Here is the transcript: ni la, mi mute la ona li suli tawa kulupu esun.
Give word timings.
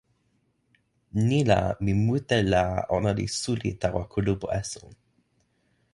ni 1.27 1.41
la, 1.49 1.57
mi 1.85 1.93
mute 2.07 2.39
la 2.53 2.63
ona 2.97 3.11
li 3.19 3.25
suli 3.39 3.69
tawa 3.81 4.03
kulupu 4.13 4.45
esun. 4.59 4.91